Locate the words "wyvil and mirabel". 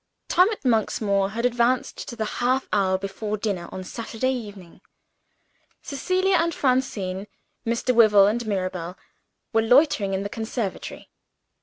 7.93-8.97